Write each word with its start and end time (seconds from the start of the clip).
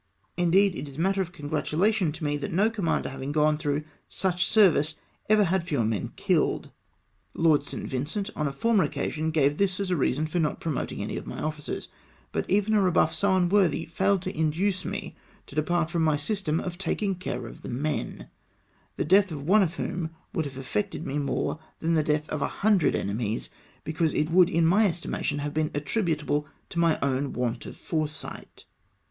Indeed, 0.35 0.73
it 0.75 0.89
is 0.89 0.97
matter 0.97 1.21
of 1.21 1.31
congratulation 1.31 2.11
to 2.13 2.23
me 2.23 2.35
that 2.37 2.51
no 2.51 2.71
commander 2.71 3.09
having 3.09 3.31
gone 3.31 3.55
through 3.59 3.83
such 4.09 4.47
service 4.47 4.95
ever 5.29 5.43
had 5.43 5.63
fewer 5.67 5.85
men 5.85 6.11
killed. 6.15 6.71
Lord 7.35 7.63
St. 7.63 7.87
Vincent 7.87 8.31
on 8.35 8.47
a 8.47 8.51
former 8.51 8.83
occasion 8.83 9.29
gave 9.29 9.57
tliis 9.57 9.79
as 9.79 9.91
a 9.91 9.95
reason 9.95 10.25
for 10.25 10.39
not 10.39 10.59
promoting 10.59 11.07
my 11.27 11.39
officers, 11.39 11.87
but 12.31 12.49
even 12.49 12.73
a 12.73 12.81
rebuff 12.81 13.13
so 13.13 13.31
unworthy 13.35 13.85
failed 13.85 14.23
to 14.23 14.35
induce 14.35 14.83
me 14.85 15.15
to 15.45 15.53
de 15.53 15.61
part 15.61 15.91
from 15.91 16.03
my 16.03 16.17
system 16.17 16.59
of 16.59 16.79
taking 16.79 17.13
care 17.13 17.45
of 17.45 17.61
the 17.61 17.69
men, 17.69 18.27
the 18.97 19.05
death 19.05 19.31
of 19.31 19.43
one 19.45 19.61
of 19.61 19.75
whom 19.75 20.09
would 20.33 20.45
have 20.45 20.57
affected 20.57 21.05
me 21.05 21.19
more 21.19 21.59
than 21.79 21.93
the 21.93 22.01
death 22.01 22.27
of 22.29 22.41
a 22.41 22.47
hundred 22.47 22.95
enemies, 22.95 23.51
because 23.83 24.15
it 24.15 24.31
would, 24.31 24.49
in 24.49 24.65
my 24.65 24.87
estimation, 24.87 25.37
have 25.37 25.53
been 25.53 25.69
attributable 25.75 26.47
to 26.69 26.79
my 26.79 26.97
own 27.03 27.33
want 27.33 27.67
of 27.67 27.77
foresight. 27.77 28.65